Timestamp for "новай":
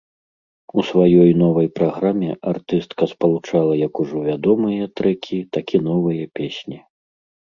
1.41-1.67